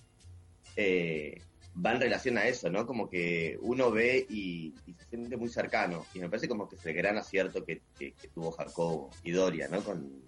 eh, 0.76 1.40
va 1.84 1.92
en 1.92 2.00
relación 2.00 2.38
a 2.38 2.46
eso, 2.46 2.70
¿no? 2.70 2.86
Como 2.86 3.08
que 3.08 3.58
uno 3.62 3.90
ve 3.90 4.26
y, 4.28 4.74
se 4.98 5.04
siente 5.08 5.36
muy 5.36 5.48
cercano, 5.48 6.06
y 6.14 6.20
me 6.20 6.28
parece 6.28 6.48
como 6.48 6.68
que 6.68 6.76
es 6.76 6.86
el 6.86 6.94
gran 6.94 7.16
acierto 7.18 7.64
que, 7.64 7.82
que- 7.98 8.12
que 8.12 8.28
tuvo 8.28 8.52
Jacobo 8.52 9.10
y 9.24 9.32
Doria, 9.32 9.68
¿no? 9.68 9.82
Con, 9.82 10.22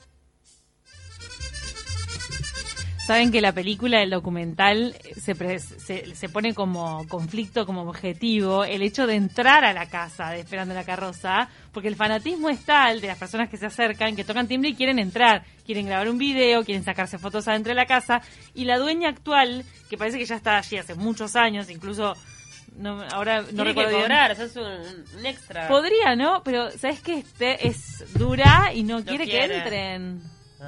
Saben 3.07 3.31
que 3.31 3.41
la 3.41 3.53
película, 3.53 4.03
el 4.03 4.11
documental, 4.11 4.97
se, 5.17 5.37
pre- 5.37 5.61
se, 5.61 6.17
se 6.17 6.29
pone 6.29 6.55
como 6.55 7.07
conflicto, 7.07 7.65
como 7.65 7.83
objetivo, 7.83 8.65
el 8.65 8.83
hecho 8.83 9.07
de 9.07 9.15
entrar 9.15 9.65
a 9.65 9.73
la 9.73 9.87
casa 9.87 10.31
de 10.31 10.41
Esperando 10.41 10.75
la 10.75 10.83
Carroza, 10.83 11.49
porque 11.73 11.87
el 11.87 11.95
fanatismo 11.95 12.49
es 12.49 12.65
tal 12.65 13.01
de 13.01 13.07
las 13.07 13.17
personas 13.17 13.49
que 13.49 13.59
se 13.59 13.67
acercan, 13.67 14.17
que 14.17 14.25
tocan 14.25 14.49
timbre 14.49 14.71
y 14.71 14.75
quieren 14.75 14.99
entrar, 14.99 15.45
quieren 15.65 15.87
grabar 15.87 16.09
un 16.09 16.19
video, 16.19 16.65
quieren 16.65 16.83
sacarse 16.83 17.17
fotos 17.19 17.47
adentro 17.47 17.71
de 17.71 17.77
la 17.77 17.87
casa, 17.87 18.23
y 18.55 18.65
la 18.65 18.77
dueña 18.77 19.09
actual, 19.11 19.65
que 19.89 19.97
parece 19.97 20.19
que 20.19 20.25
ya 20.25 20.35
está 20.35 20.59
allí 20.59 20.77
hace 20.77 20.97
muchos 20.97 21.37
años, 21.37 21.71
incluso, 21.71 22.15
no, 22.77 23.03
ahora 23.13 23.43
no 23.43 23.47
Tiene 23.49 23.65
recuerdo 23.65 23.91
que 23.91 23.97
bien. 23.99 24.03
cobrar, 24.09 24.31
es 24.33 24.57
un, 24.57 25.19
un 25.21 25.27
extra. 25.27 25.69
Podría, 25.69 26.17
¿no? 26.17 26.43
Pero 26.43 26.73
¿sabes 26.73 27.01
qué? 27.03 27.19
Este 27.19 27.69
es 27.69 28.05
dura 28.15 28.73
y 28.75 28.83
no, 28.83 28.99
No 28.99 29.05
quiere, 29.05 29.27
quiere. 29.27 29.49
que 29.49 29.57
entren. 29.59 30.17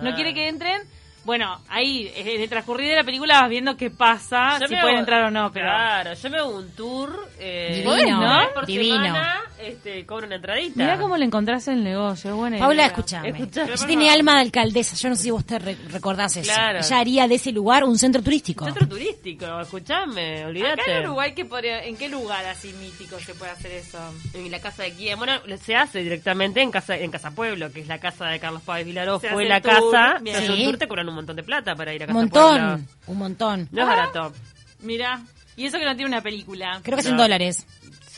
No 0.02 0.10
Ah. 0.10 0.14
quiere 0.14 0.34
que 0.34 0.48
entren. 0.48 0.82
Bueno, 1.28 1.60
ahí 1.68 2.06
eh, 2.16 2.36
en 2.36 2.40
el 2.40 2.48
transcurrir 2.48 2.88
de 2.88 2.96
la 2.96 3.04
película 3.04 3.42
vas 3.42 3.50
viendo 3.50 3.76
qué 3.76 3.90
pasa, 3.90 4.58
Yo 4.60 4.66
si 4.66 4.74
pueden 4.76 4.88
hago- 4.88 4.98
entrar 5.00 5.24
o 5.24 5.30
no, 5.30 5.52
pero 5.52 5.66
Claro, 5.66 6.14
yo 6.14 6.30
me 6.30 6.38
hago 6.38 6.56
un 6.56 6.70
tour. 6.74 7.28
Eh, 7.38 7.82
Divino, 7.84 8.48
por 8.54 8.64
divino. 8.64 9.04
semana 9.04 9.40
este, 9.60 10.04
cobra 10.06 10.26
una 10.26 10.36
entradita. 10.36 10.72
Mirá 10.76 10.98
cómo 10.98 11.16
le 11.16 11.24
encontrás 11.24 11.66
el 11.68 11.82
negocio, 11.84 12.30
es 12.30 12.36
buena 12.36 12.58
Paula, 12.58 12.86
escúchame. 12.86 13.28
Escuchame, 13.30 13.72
tiene 13.86 14.10
alma 14.10 14.34
de 14.36 14.40
alcaldesa. 14.42 14.96
Yo 14.96 15.08
no 15.08 15.16
sé 15.16 15.22
si 15.24 15.30
vos 15.30 15.44
te 15.44 15.58
re- 15.58 15.76
recordás 15.90 16.36
eso. 16.36 16.52
Claro. 16.52 16.78
Ella 16.78 16.98
haría 16.98 17.28
de 17.28 17.34
ese 17.36 17.52
lugar 17.52 17.84
un 17.84 17.98
centro 17.98 18.22
turístico. 18.22 18.64
Centro 18.64 18.88
turístico, 18.88 19.60
escuchame, 19.60 20.44
olvídate. 20.46 20.82
Acá 20.82 20.92
en 20.98 21.04
Uruguay, 21.06 21.32
¿qué 21.34 21.44
podría- 21.44 21.84
¿en 21.84 21.96
qué 21.96 22.08
lugar 22.08 22.44
así 22.46 22.72
mítico 22.74 23.18
se 23.18 23.34
puede 23.34 23.52
hacer 23.52 23.72
eso? 23.72 23.98
En 24.34 24.50
la 24.50 24.60
casa 24.60 24.82
de 24.82 24.92
quién. 24.92 25.18
Bueno, 25.18 25.34
se 25.62 25.76
hace 25.76 26.00
directamente 26.02 26.60
en 26.62 26.70
casa 26.70 26.96
en 26.96 27.10
Casa 27.10 27.30
Pueblo, 27.32 27.72
que 27.72 27.80
es 27.80 27.88
la 27.88 27.98
casa 27.98 28.26
de 28.26 28.38
Carlos 28.40 28.62
Páez 28.62 28.86
Vilaró. 28.86 29.18
Se 29.20 29.28
Fue 29.30 29.44
la 29.44 29.60
tour, 29.60 29.92
casa. 29.92 30.20
Se 30.24 30.30
hace 30.30 30.50
un 30.50 30.56
Sí. 30.56 30.64
tour, 30.64 30.78
te 30.78 30.88
cobran 30.88 31.08
un 31.08 31.14
montón 31.14 31.36
de 31.36 31.42
plata 31.42 31.74
para 31.74 31.92
ir 31.94 32.02
a 32.02 32.06
Un 32.06 32.28
Casa 32.28 32.30
Pueblo. 32.30 32.66
montón, 32.68 32.88
un 33.06 33.18
montón. 33.18 33.68
No 33.72 33.82
es 33.82 33.88
barato. 33.88 34.32
Mirá, 34.80 35.20
y 35.56 35.66
eso 35.66 35.78
que 35.78 35.84
no 35.84 35.96
tiene 35.96 36.08
una 36.08 36.20
película. 36.22 36.80
Creo 36.84 36.96
que 36.96 37.00
es 37.00 37.06
en 37.08 37.16
No. 37.16 37.22
dólares. 37.22 37.66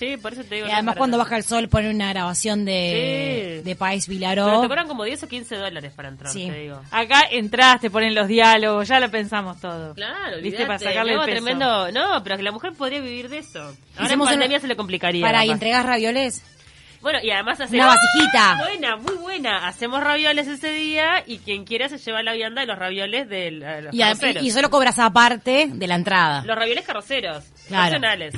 Sí, 0.01 0.17
por 0.17 0.33
eso 0.33 0.43
te 0.45 0.55
digo. 0.57 0.67
Y 0.67 0.71
no 0.71 0.75
además 0.77 0.97
cuando 0.97 1.19
baja 1.19 1.37
el 1.37 1.45
sol 1.45 1.69
ponen 1.69 1.95
una 1.95 2.09
grabación 2.13 2.65
de, 2.65 3.59
Sí. 3.61 3.63
de 3.69 3.77
País 3.77 4.07
Pero 4.07 4.19
Vilaró. 4.19 4.61
te 4.63 4.67
cobran 4.69 4.89
como 4.89 5.05
10 5.05 5.23
o 5.23 5.29
15 5.29 5.57
dólares 5.57 5.93
para 5.95 6.09
entrar, 6.09 6.33
Sí. 6.33 6.49
te 6.51 6.59
digo. 6.59 6.81
Acá 6.91 7.23
entras, 7.31 7.81
te 7.83 7.91
ponen 7.91 8.15
los 8.15 8.27
diálogos, 8.27 8.89
ya 8.89 8.99
lo 8.99 9.11
pensamos 9.11 9.61
todo. 9.61 9.95
Claro, 9.95 10.39
¿Viste? 10.43 10.63
Para 10.63 10.75
olvídate, 10.77 10.85
sacarle 10.87 11.13
el 11.13 11.17
luego 11.19 11.31
peso. 11.31 11.45
tremendo. 11.45 11.93
No, 11.93 12.23
pero 12.25 12.37
que 12.39 12.43
la 12.43 12.51
mujer 12.53 12.73
podría 12.73 13.01
vivir 13.01 13.29
de 13.29 13.39
eso. 13.39 13.61
Ahora 13.61 13.75
en 13.99 14.05
Hacemos 14.07 14.27
una- 14.27 14.33
pandemia 14.37 14.59
se 14.61 14.67
le 14.69 14.77
complicaría. 14.77 15.25
Para 15.25 15.45
y 15.45 15.51
entregas 15.51 15.85
ravioles. 15.85 16.43
Bueno, 17.03 17.19
y 17.23 17.31
además 17.31 17.59
hace 17.61 17.77
Una 17.77 17.87
vasijita. 17.87 18.59
Buena, 18.63 18.97
muy 18.97 19.15
buena. 19.17 19.67
Hacemos 19.69 20.03
ravioles 20.03 20.47
ese 20.49 20.71
día 20.71 21.25
y 21.27 21.39
quien 21.39 21.65
quiera 21.65 21.89
se 21.89 21.97
lleva 21.97 22.23
la 22.23 22.35
vianda 22.35 22.61
de 22.61 22.67
los 22.67 22.79
ravioles 22.79 23.27
de 23.29 23.51
los 23.53 23.95
Y, 23.95 23.99
carroceros. 24.01 24.43
y 24.45 24.51
solo 24.51 24.69
cobras 24.69 24.99
aparte 24.99 25.69
de 25.73 25.87
la 25.87 25.95
entrada. 25.95 26.43
Los 26.45 26.57
ravioles 26.57 26.85
carroceros, 26.85 27.45
Claro. 27.69 27.85
nacionales. 27.99 28.35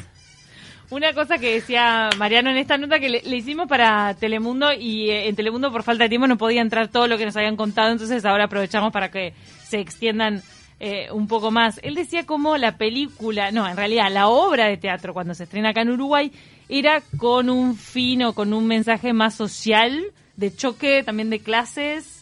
Una 0.92 1.14
cosa 1.14 1.38
que 1.38 1.54
decía 1.54 2.11
Mariano 2.18 2.50
en 2.50 2.58
esta 2.58 2.76
nota 2.76 3.00
que 3.00 3.08
le, 3.08 3.22
hicimos 3.34 3.66
para 3.66 4.12
Telemundo 4.12 4.75
y 4.75 5.08
eh, 5.08 5.26
en 5.26 5.34
Telemundo 5.34 5.72
por 5.72 5.84
falta 5.84 6.04
de 6.04 6.11
tiempo 6.11 6.26
no 6.26 6.37
podía 6.37 6.61
entrar 6.61 6.88
todo 6.88 7.08
lo 7.08 7.16
que 7.16 7.25
nos 7.25 7.34
habían 7.34 7.56
contado, 7.56 7.92
entonces 7.92 8.22
ahora 8.26 8.44
aprovechamos 8.44 8.92
para 8.92 9.11
que 9.11 9.32
se 9.66 9.80
extiendan 9.80 10.42
eh, 10.80 11.11
un 11.11 11.28
poco 11.28 11.50
más. 11.50 11.80
Él 11.82 11.94
decía 11.94 12.26
como 12.26 12.58
la 12.58 12.76
película, 12.76 13.50
no, 13.52 13.66
en 13.66 13.78
realidad 13.78 14.11
la 14.12 14.28
obra 14.28 14.66
de 14.66 14.76
teatro 14.76 15.14
cuando 15.14 15.32
se 15.32 15.44
estrena 15.44 15.70
acá 15.70 15.80
en 15.80 15.92
Uruguay 15.92 16.30
era 16.68 17.00
con 17.16 17.49
un 17.49 17.75
fin 17.75 18.25
o 18.25 18.34
con 18.34 18.52
un 18.52 18.66
mensaje 18.66 19.14
más 19.14 19.34
social, 19.34 19.99
de 20.37 20.54
choque 20.54 21.02
también 21.02 21.30
de 21.30 21.38
clases. 21.38 22.21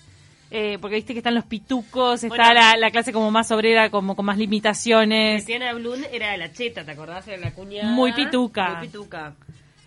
Eh, 0.50 0.78
porque 0.80 0.96
viste 0.96 1.12
que 1.12 1.20
están 1.20 1.34
los 1.34 1.44
pitucos, 1.44 2.24
está 2.24 2.28
Bueno. 2.36 2.54
la, 2.54 2.76
la 2.76 2.90
clase 2.90 3.12
como 3.12 3.30
más 3.30 3.50
obrera, 3.52 3.90
como 3.90 4.16
con 4.16 4.24
más 4.26 4.36
limitaciones. 4.38 5.42
Cristiana 5.44 5.72
Blum 5.74 6.00
era 6.12 6.32
de 6.32 6.38
la 6.38 6.52
cheta, 6.52 6.84
¿te 6.84 6.90
acordás? 6.92 7.26
Era 7.28 7.38
la 7.38 7.52
cuñada. 7.52 7.90
Muy 7.90 8.12
pituca. 8.12 8.74
Muy 8.78 8.86
pituca. 8.88 9.34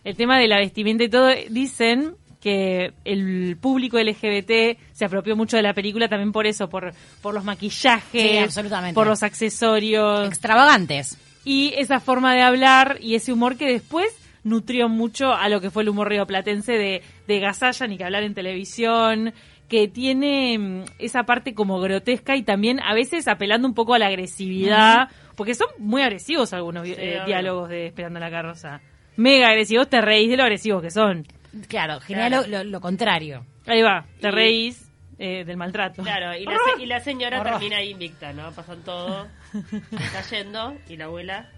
el 0.03 0.15
tema 0.15 0.39
de 0.39 0.47
la 0.47 0.57
vestimenta 0.59 1.03
y 1.03 1.09
todo, 1.09 1.29
dicen 1.49 2.15
que 2.41 2.91
el 3.05 3.55
público 3.61 3.97
LGBT 3.97 4.77
se 4.91 5.05
apropió 5.05 5.33
mucho 5.35 5.55
de 5.55 5.63
la 5.63 5.73
película 5.73 6.09
también 6.09 6.33
por 6.33 6.45
eso, 6.45 6.69
por, 6.69 6.93
por 7.21 7.33
los 7.33 7.45
maquillajes, 7.45 8.21
Sí, 8.31 8.37
absolutamente. 8.37 8.93
por 8.95 9.07
los 9.07 9.23
accesorios 9.23 10.27
Extravagantes. 10.27 11.17
y 11.45 11.73
esa 11.77 11.99
forma 12.01 12.33
de 12.35 12.41
hablar 12.41 12.97
y 12.99 13.15
ese 13.15 13.31
humor 13.31 13.55
que 13.55 13.67
después 13.71 14.07
nutrió 14.43 14.89
mucho 14.89 15.31
a 15.33 15.47
lo 15.47 15.61
que 15.61 15.71
fue 15.71 15.83
el 15.83 15.89
humor 15.89 16.09
rioplatense 16.09 16.73
de, 16.73 17.01
de 17.27 17.39
Gasalla, 17.39 17.87
ni 17.87 17.97
que 17.97 18.03
hablar 18.03 18.23
en 18.23 18.33
televisión, 18.33 19.33
que 19.73 19.87
tiene 19.87 20.55
mm, 20.59 20.83
esa 20.99 21.23
parte 21.23 21.55
como 21.55 21.79
grotesca 21.79 22.35
y 22.35 22.43
también 22.43 22.79
a 22.79 22.93
veces 22.93 23.27
apelando 23.27 23.67
un 23.67 23.73
poco 23.73 23.95
a 23.95 23.99
la 23.99 24.05
agresividad, 24.05 25.09
porque 25.35 25.55
son 25.55 25.67
muy 25.79 26.03
agresivos 26.03 26.53
algunos 26.53 26.85
Sí, 26.85 26.93
eh, 26.95 27.21
diálogos 27.25 27.69
de 27.69 27.87
Esperando 27.87 28.19
la 28.19 28.29
carroza. 28.29 28.81
Mega 29.15 29.47
agresivos, 29.47 29.89
te 29.89 29.99
reís 29.99 30.29
de 30.29 30.37
lo 30.37 30.43
agresivos 30.43 30.83
que 30.83 30.91
son. 30.91 31.25
Claro, 31.67 31.99
general 32.01 32.45
Claro. 32.45 32.63
Lo, 32.69 32.79
contrario. 32.81 33.45
Ahí 33.65 33.81
va, 33.81 34.05
te 34.21 34.27
Y- 34.27 34.31
reís 34.31 34.91
eh, 35.17 35.43
del 35.43 35.57
maltrato. 35.57 36.03
Claro, 36.03 36.37
y 36.37 36.45
la, 36.45 36.53
se- 36.75 36.83
y 36.83 36.85
la 36.85 36.99
señora 36.99 37.41
termina 37.51 37.81
invicta, 37.81 38.31
¿no? 38.31 38.51
Pasan 38.51 38.83
todo, 38.83 39.27
cayendo, 40.13 40.75
y 40.87 40.97
la 40.97 41.05
abuela... 41.05 41.49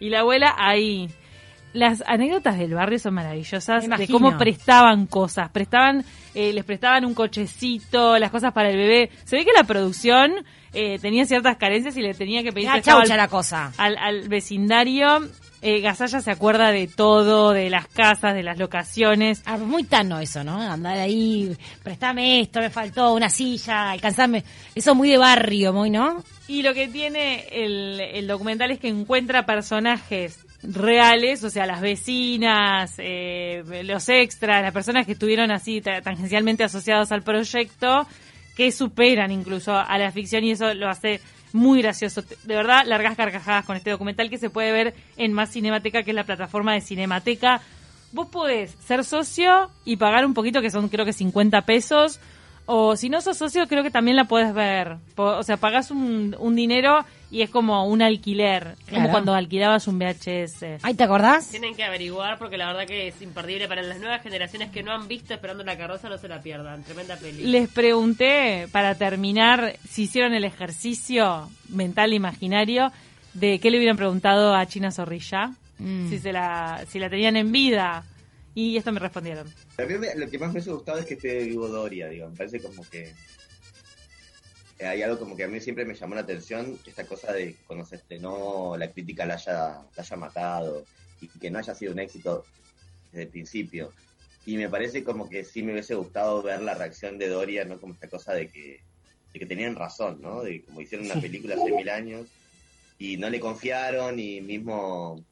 Y 0.00 0.08
la 0.10 0.20
abuela 0.20 0.54
ahí. 0.58 1.08
Las 1.72 2.02
anécdotas 2.06 2.58
del 2.58 2.74
barrio 2.74 2.98
son 2.98 3.14
maravillosas 3.14 3.88
de 3.88 4.08
cómo 4.08 4.36
prestaban 4.36 5.06
cosas, 5.06 5.50
prestaban, 5.50 6.04
eh, 6.34 6.52
les 6.52 6.64
prestaban 6.64 7.04
un 7.04 7.14
cochecito, 7.14 8.18
las 8.18 8.30
cosas 8.30 8.52
para 8.52 8.70
el 8.70 8.76
bebé. 8.76 9.10
Se 9.24 9.36
ve 9.36 9.44
que 9.44 9.52
la 9.56 9.64
producción 9.64 10.32
eh, 10.74 10.98
tenía 10.98 11.24
ciertas 11.24 11.56
carencias 11.56 11.96
y 11.96 12.02
le 12.02 12.12
tenía 12.14 12.42
que 12.42 12.52
pedir 12.52 12.68
chaucha 12.82 13.14
al, 13.14 13.18
la 13.18 13.28
cosa. 13.28 13.72
al, 13.78 13.96
al 13.96 14.28
vecindario. 14.28 15.28
Eh, 15.64 15.80
Gasalla 15.80 16.20
se 16.20 16.30
acuerda 16.32 16.72
de 16.72 16.88
todo, 16.88 17.52
de 17.52 17.70
las 17.70 17.86
casas, 17.86 18.34
de 18.34 18.42
las 18.42 18.58
locaciones. 18.58 19.42
Ah, 19.46 19.56
muy 19.58 19.84
tano 19.84 20.18
eso, 20.18 20.42
¿no? 20.42 20.60
Andar 20.60 20.98
ahí, 20.98 21.56
préstame 21.84 22.40
esto, 22.40 22.58
me 22.58 22.68
faltó 22.68 23.14
una 23.14 23.30
silla, 23.30 23.92
alcanzarme. 23.92 24.42
Eso 24.74 24.96
muy 24.96 25.08
de 25.08 25.18
barrio, 25.18 25.72
muy, 25.72 25.88
¿no? 25.88 26.24
Y 26.48 26.62
lo 26.62 26.74
que 26.74 26.88
tiene 26.88 27.46
el, 27.52 28.00
el 28.00 28.26
documental 28.26 28.72
es 28.72 28.80
que 28.80 28.88
encuentra 28.88 29.46
personajes 29.46 30.41
reales, 30.62 31.42
o 31.44 31.50
sea, 31.50 31.66
las 31.66 31.80
vecinas, 31.80 32.94
eh, 32.98 33.62
los 33.84 34.08
extras, 34.08 34.62
las 34.62 34.72
personas 34.72 35.06
que 35.06 35.12
estuvieron 35.12 35.50
así 35.50 35.80
ta- 35.80 36.00
tangencialmente 36.02 36.64
asociados 36.64 37.10
al 37.12 37.22
proyecto, 37.22 38.06
que 38.56 38.70
superan 38.70 39.30
incluso 39.32 39.74
a 39.76 39.98
la 39.98 40.10
ficción 40.12 40.44
y 40.44 40.52
eso 40.52 40.72
lo 40.74 40.88
hace 40.88 41.20
muy 41.52 41.82
gracioso. 41.82 42.22
De 42.44 42.54
verdad, 42.54 42.84
largas 42.86 43.16
carcajadas 43.16 43.64
con 43.64 43.76
este 43.76 43.90
documental 43.90 44.30
que 44.30 44.38
se 44.38 44.50
puede 44.50 44.72
ver 44.72 44.94
en 45.16 45.32
Más 45.32 45.50
Cinemateca, 45.50 46.02
que 46.02 46.10
es 46.10 46.14
la 46.14 46.24
plataforma 46.24 46.74
de 46.74 46.80
Cinemateca. 46.80 47.60
Vos 48.12 48.28
podés 48.28 48.76
ser 48.86 49.04
socio 49.04 49.70
y 49.84 49.96
pagar 49.96 50.24
un 50.26 50.34
poquito, 50.34 50.60
que 50.60 50.70
son 50.70 50.88
creo 50.88 51.04
que 51.04 51.12
50 51.12 51.62
pesos, 51.62 52.20
o 52.74 52.96
si 52.96 53.10
no 53.10 53.20
sos 53.20 53.36
socio, 53.36 53.66
creo 53.68 53.82
que 53.82 53.90
también 53.90 54.16
la 54.16 54.24
puedes 54.24 54.54
ver. 54.54 54.96
O 55.16 55.42
sea, 55.42 55.58
pagás 55.58 55.90
un, 55.90 56.34
un 56.38 56.56
dinero 56.56 57.04
y 57.30 57.42
es 57.42 57.50
como 57.50 57.86
un 57.86 58.00
alquiler, 58.00 58.76
como 58.90 59.10
cuando 59.10 59.34
alquilabas 59.34 59.86
un 59.88 59.98
VHS. 59.98 60.78
Ay, 60.82 60.94
¿te 60.94 61.04
acordás? 61.04 61.48
Tienen 61.50 61.74
que 61.74 61.84
averiguar 61.84 62.38
porque 62.38 62.56
la 62.56 62.66
verdad 62.68 62.86
que 62.86 63.08
es 63.08 63.20
imperdible 63.20 63.68
para 63.68 63.82
las 63.82 63.98
nuevas 64.00 64.22
generaciones 64.22 64.70
que 64.70 64.82
no 64.82 64.92
han 64.92 65.06
visto 65.08 65.34
Esperando 65.34 65.64
la 65.64 65.76
carroza, 65.76 66.08
no 66.08 66.16
se 66.16 66.28
la 66.28 66.40
pierdan. 66.40 66.82
Tremenda 66.82 67.16
peli. 67.16 67.44
Les 67.44 67.68
pregunté, 67.68 68.68
para 68.72 68.94
terminar, 68.94 69.76
si 69.88 70.02
hicieron 70.04 70.32
el 70.34 70.44
ejercicio 70.44 71.50
mental 71.68 72.12
e 72.12 72.16
imaginario 72.16 72.90
de 73.34 73.58
qué 73.58 73.70
le 73.70 73.78
hubieran 73.78 73.96
preguntado 73.96 74.54
a 74.54 74.64
China 74.66 74.90
Zorrilla, 74.90 75.50
Mm. 75.78 76.08
si, 76.08 76.18
se 76.20 76.32
la, 76.32 76.84
si 76.88 76.98
la 77.00 77.10
tenían 77.10 77.36
en 77.36 77.50
vida. 77.50 78.04
Y 78.54 78.76
esto 78.76 78.92
me 78.92 79.00
respondieron. 79.00 79.52
A 79.78 79.82
mí 79.84 79.94
me- 79.98 80.14
lo 80.14 80.28
que 80.28 80.38
más 80.38 80.48
me 80.48 80.54
hubiese 80.54 80.70
gustado 80.72 80.98
es 80.98 81.06
que 81.06 81.14
esté 81.14 81.44
vivo 81.44 81.68
Doria, 81.68 82.08
digo. 82.08 82.28
Me 82.28 82.36
parece 82.36 82.60
como 82.60 82.82
que 82.88 83.12
eh, 84.78 84.86
hay 84.86 85.02
algo 85.02 85.18
como 85.18 85.36
que 85.36 85.44
a 85.44 85.48
mí 85.48 85.60
siempre 85.60 85.84
me 85.84 85.94
llamó 85.94 86.14
la 86.14 86.22
atención, 86.22 86.78
esta 86.86 87.06
cosa 87.06 87.32
de 87.32 87.54
cuando 87.66 87.84
se 87.84 87.96
estrenó, 87.96 88.76
la 88.76 88.90
crítica 88.90 89.24
la 89.26 89.34
haya, 89.34 89.58
la 89.96 90.02
haya 90.02 90.16
matado 90.16 90.84
y 91.20 91.28
que 91.28 91.50
no 91.50 91.58
haya 91.58 91.74
sido 91.74 91.92
un 91.92 92.00
éxito 92.00 92.44
desde 93.10 93.22
el 93.24 93.28
principio. 93.28 93.92
Y 94.44 94.56
me 94.56 94.68
parece 94.68 95.04
como 95.04 95.28
que 95.30 95.44
sí 95.44 95.62
me 95.62 95.72
hubiese 95.72 95.94
gustado 95.94 96.42
ver 96.42 96.60
la 96.62 96.74
reacción 96.74 97.16
de 97.16 97.28
Doria, 97.28 97.64
¿no? 97.64 97.80
Como 97.80 97.94
esta 97.94 98.08
cosa 98.08 98.34
de 98.34 98.48
que, 98.48 98.80
de 99.32 99.38
que 99.38 99.46
tenían 99.46 99.76
razón, 99.76 100.20
¿no? 100.20 100.42
De 100.42 100.64
como 100.64 100.80
hicieron 100.80 101.06
una 101.06 101.20
película 101.20 101.54
hace 101.54 101.70
mil 101.72 101.88
años 101.88 102.26
y 102.98 103.16
no 103.18 103.30
le 103.30 103.38
confiaron 103.38 104.18
y 104.18 104.40
mismo 104.40 105.24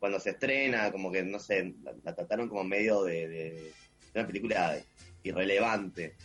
cuando 0.00 0.18
se 0.18 0.30
estrena, 0.30 0.90
como 0.90 1.12
que, 1.12 1.22
no 1.22 1.38
sé, 1.38 1.74
la, 1.84 1.92
la 2.02 2.14
trataron 2.14 2.48
como 2.48 2.64
medio 2.64 3.04
de, 3.04 3.28
de- 3.28 3.72
de 4.12 4.18
una 4.18 4.26
película 4.26 4.76
irrelevante. 5.22 6.16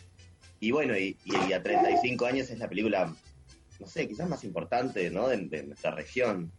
Y 0.59 0.71
bueno, 0.71 0.97
y, 0.97 1.15
y 1.25 1.53
a 1.53 1.61
35 1.61 2.25
años 2.25 2.49
es 2.49 2.57
la 2.57 2.67
película, 2.67 3.13
no 3.79 3.85
sé, 3.87 4.07
quizás 4.07 4.27
más 4.27 4.43
importante, 4.43 5.09
¿no? 5.11 5.27
De, 5.27 5.37
de 5.37 5.63
nuestra 5.63 5.91
región. 5.91 6.51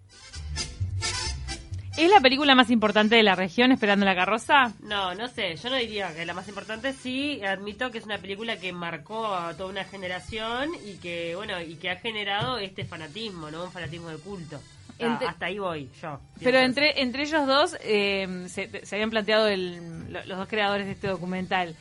¿Es 1.97 2.11
la 2.11 2.21
película 2.21 2.55
más 2.55 2.71
importante 2.71 3.17
de 3.17 3.23
la 3.23 3.35
región, 3.35 3.73
Esperando 3.73 4.05
la 4.05 4.15
carroza? 4.15 4.75
No, 4.83 5.15
no 5.15 5.29
sé, 5.29 5.57
yo 5.57 5.71
no 5.71 5.77
diría 5.77 6.15
que 6.15 6.27
la 6.27 6.35
más 6.35 6.47
importante, 6.47 6.93
sí, 6.93 7.43
admito 7.43 7.91
que 7.91 7.97
es 7.99 8.05
una 8.05 8.19
película 8.19 8.61
que 8.61 8.71
marcó 8.75 9.35
a 9.35 9.57
toda 9.57 9.71
una 9.71 9.85
generación 9.85 10.73
y 10.85 10.99
que, 10.99 11.35
bueno, 11.37 11.59
y 11.63 11.77
que 11.77 11.89
ha 11.89 11.97
generado 11.97 12.59
este 12.59 12.85
fanatismo, 12.85 13.51
¿no? 13.51 13.65
Un 13.65 13.73
fanatismo 13.73 14.11
de 14.11 14.19
culto. 14.19 14.61
Ah, 15.01 15.21
hasta 15.29 15.47
ahí 15.47 15.59
voy 15.59 15.91
yo. 16.01 16.19
Pero 16.43 16.59
entre, 16.59 17.03
entre 17.03 17.23
ellos 17.25 17.47
dos 17.47 17.77
eh, 17.83 18.45
se, 18.49 18.85
se 18.87 18.97
habían 18.97 19.11
planteado 19.11 19.47
el- 19.49 20.11
lo- 20.13 20.25
los 20.25 20.39
dos 20.39 20.49
creadores 20.49 20.87
de 20.87 20.93
este 20.93 21.09
documental 21.09 21.75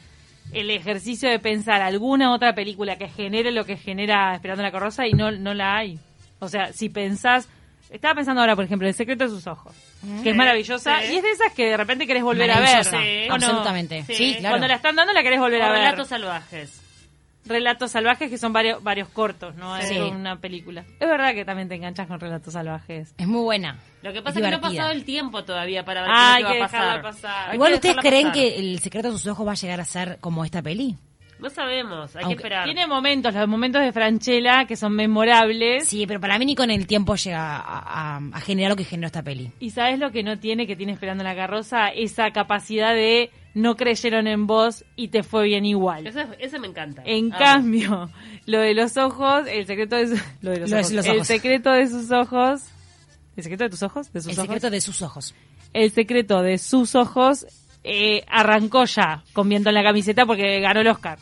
el 0.53 0.69
ejercicio 0.69 1.27
de 1.29 1.39
pensar 1.39 1.81
alguna 1.81 2.31
otra 2.33 2.53
película 2.53 2.97
que 2.97 3.07
genere 3.09 3.51
lo 3.51 3.65
que 3.65 3.77
genera 3.77 4.35
Esperando 4.35 4.61
la 4.63 4.71
carroza 4.71 5.07
y 5.07 5.13
no, 5.13 5.31
no 5.31 5.53
la 5.53 5.77
hay. 5.77 5.97
O 6.39 6.47
sea, 6.49 6.71
si 6.73 6.89
pensás... 6.89 7.49
Estaba 7.89 8.15
pensando 8.15 8.41
ahora, 8.41 8.55
por 8.55 8.65
ejemplo, 8.65 8.87
El 8.87 8.93
secreto 8.93 9.23
de 9.23 9.29
sus 9.29 9.47
ojos, 9.47 9.73
que 10.23 10.31
es 10.31 10.35
maravillosa 10.35 10.99
Sí. 11.01 11.13
y 11.13 11.17
es 11.17 11.23
de 11.23 11.31
esas 11.31 11.53
que 11.53 11.65
de 11.67 11.77
repente 11.77 12.05
querés 12.07 12.23
volver 12.23 12.51
a 12.51 12.59
ver. 12.59 12.83
Sí. 12.83 13.27
absolutamente. 13.29 14.03
Sí. 14.03 14.15
Sí, 14.15 14.35
claro. 14.39 14.53
Cuando 14.53 14.67
la 14.67 14.75
están 14.75 14.95
dando 14.95 15.13
la 15.13 15.23
querés 15.23 15.39
volver 15.39 15.61
O 15.61 15.65
a 15.65 15.69
ver. 15.69 15.77
relatos 15.79 16.07
salvajes. 16.09 16.81
Relatos 17.45 17.91
Salvajes, 17.91 18.29
que 18.29 18.37
son 18.37 18.53
varios, 18.53 18.81
varios 18.83 19.07
cortos, 19.09 19.55
¿no? 19.55 19.77
Es 19.77 19.87
Sí. 19.89 19.97
una 19.99 20.39
película. 20.39 20.83
Es 20.99 21.07
verdad 21.07 21.33
que 21.33 21.45
también 21.45 21.67
te 21.69 21.75
enganchas 21.75 22.07
con 22.07 22.19
Relatos 22.19 22.53
Salvajes. 22.53 23.13
Es 23.17 23.27
muy 23.27 23.41
buena. 23.41 23.79
Lo 24.01 24.11
que 24.13 24.21
pasa 24.21 24.39
es 24.39 24.45
que 24.45 24.51
no 24.51 24.57
ha 24.57 24.61
pasado 24.61 24.91
el 24.91 25.03
tiempo 25.05 25.43
todavía 25.43 25.85
para 25.85 26.01
ver 26.01 26.09
Ah, 26.13 26.35
qué 26.37 26.53
es 26.55 26.61
va 26.61 26.93
a 26.93 27.01
pasar. 27.01 27.53
Igual 27.55 27.73
ustedes 27.73 27.95
creen 27.97 28.27
pasar. 28.29 28.33
que 28.41 28.57
El 28.59 28.79
secreto 28.79 29.11
de 29.11 29.17
sus 29.17 29.27
ojos 29.27 29.47
va 29.47 29.51
a 29.51 29.55
llegar 29.55 29.79
a 29.81 29.85
ser 29.85 30.17
como 30.21 30.43
esta 30.43 30.61
peli. 30.61 30.95
No 31.37 31.49
sabemos, 31.49 32.15
hay 32.15 32.23
Aunque 32.23 32.37
que 32.37 32.43
esperar. 32.43 32.63
Tiene 32.63 32.87
momentos, 32.87 33.33
los 33.33 33.47
momentos 33.47 33.81
de 33.81 33.91
Franchella 33.91 34.65
que 34.65 34.77
son 34.77 34.93
memorables. 34.95 35.85
Sí, 35.87 36.07
pero 36.07 36.19
para 36.21 36.39
mí 36.39 36.45
ni 36.45 36.55
con 36.55 36.71
el 36.71 36.87
tiempo 36.87 37.15
llega 37.15 37.57
a, 37.57 38.15
a- 38.15 38.21
a 38.33 38.39
generar 38.41 38.69
lo 38.71 38.75
que 38.77 38.85
generó 38.85 39.07
esta 39.07 39.21
peli. 39.21 39.51
Y 39.59 39.71
sabes 39.71 39.99
lo 39.99 40.11
que 40.11 40.23
no 40.23 40.39
tiene, 40.39 40.65
que 40.65 40.75
tiene 40.77 40.93
esperando 40.93 41.23
la 41.25 41.35
carroza, 41.35 41.89
esa 41.89 42.31
capacidad 42.31 42.93
de 42.93 43.31
no 43.55 43.75
creyeron 43.75 44.27
en 44.27 44.45
vos 44.45 44.85
y 44.95 45.07
te 45.07 45.23
fue 45.23 45.45
bien 45.45 45.65
igual. 45.65 46.05
Eso, 46.05 46.19
eso 46.37 46.59
me 46.59 46.67
encanta. 46.67 47.01
En 47.05 47.31
cambio, 47.31 48.11
lo 48.45 48.59
de 48.59 48.73
los 48.75 48.95
ojos, 48.97 49.47
el 49.47 49.65
secreto 49.65 49.95
de, 49.95 50.07
su- 50.15 50.23
lo 50.41 50.51
de 50.51 50.59
los 50.59 50.69
Lo 50.69 50.77
ojos, 50.77 50.91
los 50.91 51.05
el 51.07 51.25
secreto 51.25 51.71
de 51.71 51.87
sus 51.87 52.11
ojos, 52.11 52.61
el 53.35 53.43
secreto 53.43 53.63
de 53.63 53.69
tus 53.71 53.81
ojos, 53.81 54.13
de 54.13 54.21
sus 54.21 54.31
El 54.33 54.37
ojos, 54.39 54.45
secreto 54.45 54.69
de 54.69 54.81
sus 54.81 55.01
ojos. 55.01 55.33
el 55.73 55.91
secreto 55.91 56.41
de 56.43 56.57
sus 56.59 56.93
ojos 56.95 57.47
eh, 57.83 58.23
arrancó 58.29 58.85
ya 58.85 59.23
con 59.33 59.47
viento 59.49 59.69
en 59.69 59.75
la 59.75 59.83
camiseta 59.83 60.25
porque 60.25 60.59
ganó 60.59 60.81
el 60.81 60.87
Oscar. 60.87 61.17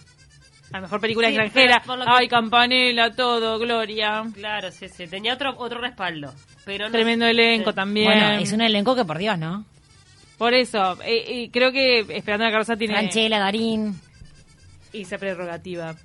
La 0.72 0.82
mejor 0.82 1.00
película 1.02 1.28
Sí, 1.28 1.36
extranjera. 1.36 1.82
que- 1.86 2.04
Ay, 2.08 2.28
campanela, 2.28 3.12
todo, 3.16 3.60
Gloria. 3.60 4.24
Claro, 4.34 4.72
sí, 4.72 4.88
sí. 4.90 5.06
Tenía 5.06 5.36
otro, 5.36 5.54
otro 5.60 5.80
respaldo. 5.80 6.34
Pero 6.66 6.86
no- 6.86 6.92
Tremendo 6.92 7.28
elenco 7.28 7.70
Sí. 7.72 7.76
también. 7.76 8.08
Bueno, 8.12 8.32
es 8.40 8.52
un 8.54 8.62
elenco 8.62 8.96
que 8.96 9.06
por 9.06 9.20
Dios, 9.20 9.38
¿no? 9.38 9.66
Por 10.38 10.54
eso, 10.54 10.98
eh, 11.04 11.24
eh, 11.28 11.50
creo 11.52 11.72
que 11.72 12.00
Esperando 12.00 12.46
la 12.46 12.52
Carroza 12.52 12.76
tiene 12.76 12.96
Franchella, 12.96 13.40
Darín. 13.40 14.00
esa 14.92 15.18
prerrogativa. 15.18 15.96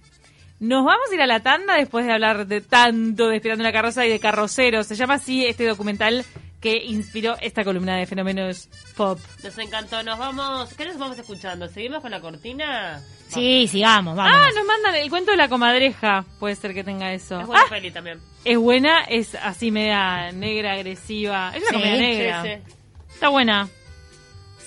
Nos 0.60 0.84
vamos 0.84 1.08
a 1.10 1.14
ir 1.14 1.22
a 1.22 1.26
la 1.26 1.40
tanda 1.40 1.74
después 1.76 2.04
de 2.04 2.12
hablar 2.12 2.46
de 2.46 2.60
tanto 2.60 3.28
de 3.28 3.36
Esperando 3.36 3.62
la 3.64 3.72
Carroza 3.72 4.04
y 4.04 4.08
de 4.10 4.18
carroceros. 4.18 4.86
Se 4.86 4.96
llama 4.96 5.14
así 5.14 5.46
este 5.46 5.64
documental 5.66 6.24
que 6.60 6.76
inspiró 6.84 7.36
esta 7.40 7.62
columna 7.62 7.96
de 7.96 8.06
fenómenos 8.06 8.68
pop. 8.96 9.20
Nos 9.44 9.56
encantó. 9.58 10.02
Nos 10.02 10.18
vamos. 10.18 10.74
¿Qué 10.74 10.84
nos 10.84 10.98
vamos 10.98 11.16
escuchando? 11.18 11.68
¿Seguimos 11.68 12.00
con 12.00 12.10
la 12.10 12.20
cortina? 12.20 13.00
Sí, 13.28 13.68
sigamos, 13.68 14.16
vamos. 14.16 14.32
Ah, 14.36 14.48
nos 14.56 14.66
mandan 14.66 14.96
el 14.96 15.08
cuento 15.10 15.30
de 15.30 15.36
la 15.36 15.48
comadreja. 15.48 16.24
Puede 16.40 16.56
ser 16.56 16.74
que 16.74 16.82
tenga 16.82 17.12
eso. 17.12 17.40
Es 17.40 17.46
buena 17.46 17.62
Ah, 17.64 17.70
peli 17.70 17.90
también. 17.92 18.18
es 18.44 18.58
buena, 18.58 19.04
es 19.04 19.36
así 19.36 19.70
media 19.70 20.32
negra, 20.32 20.72
agresiva. 20.72 21.52
Es 21.54 21.60
una 21.62 21.68
Sí, 21.70 21.74
comedia 21.76 21.94
sí, 21.96 22.00
negra. 22.00 22.42
Sí, 22.42 22.74
Está 23.14 23.28
buena. 23.28 23.68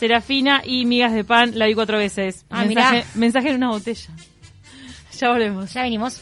Serafina 0.01 0.63
y 0.65 0.87
migas 0.87 1.13
de 1.13 1.23
pan, 1.23 1.51
la 1.53 1.67
vi 1.67 1.75
cuatro 1.75 1.99
veces. 1.99 2.43
Ah, 2.49 2.65
mensaje, 2.65 2.95
mirá. 2.95 3.07
mensaje 3.13 3.49
en 3.49 3.55
una 3.57 3.69
botella. 3.69 4.09
Ya 5.19 5.29
volvemos. 5.29 5.71
Ya 5.71 5.83
venimos. 5.83 6.19